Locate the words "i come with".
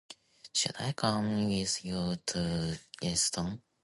0.79-1.85